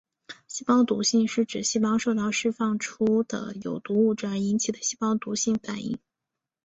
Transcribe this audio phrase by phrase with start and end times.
[0.47, 5.99] 细胞毒性是指细胞受到释放出的有毒物质而引起的细胞毒性反应。